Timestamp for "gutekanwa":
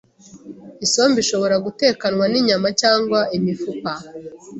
1.65-2.25